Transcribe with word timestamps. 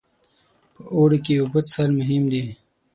په 0.73 0.81
اوړي 0.95 1.19
کې 1.25 1.33
اوبه 1.41 1.59
څښل 1.69 1.89
مهم 1.99 2.23
دي. 2.31 2.43